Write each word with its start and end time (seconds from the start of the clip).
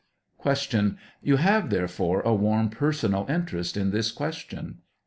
Q. 0.41 0.97
Tou 1.23 1.35
have, 1.35 1.69
therefore, 1.69 2.21
a 2.21 2.33
warm 2.33 2.71
personal 2.71 3.27
interest 3.29 3.77
in 3.77 3.91
this 3.91 4.11
question? 4.11 4.79